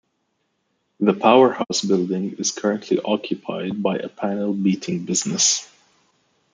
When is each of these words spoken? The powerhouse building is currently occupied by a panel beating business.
The 0.99 1.13
powerhouse 1.13 1.83
building 1.87 2.33
is 2.39 2.49
currently 2.49 2.99
occupied 3.05 3.83
by 3.83 3.97
a 3.99 4.09
panel 4.09 4.51
beating 4.51 5.05
business. 5.05 5.71